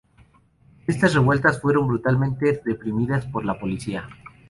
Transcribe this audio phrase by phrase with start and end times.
[0.87, 4.07] Estas revueltas fueron brutalmente reprimidas por la policía.